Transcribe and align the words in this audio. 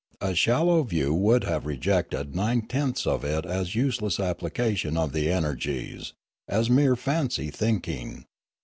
A 0.19 0.33
shallow 0.33 0.81
view 0.81 1.13
would 1.13 1.43
have 1.43 1.67
rejected 1.67 2.35
nine 2.35 2.63
tenths 2.63 3.05
of 3.05 3.23
it 3.23 3.45
as 3.45 3.75
useless 3.75 4.19
application 4.19 4.97
of 4.97 5.13
the 5.13 5.29
energies, 5.31 6.13
as 6.47 6.71
mere 6.71 6.95
fancy 6.95 7.51
think 7.51 7.87
ing. 7.87 8.25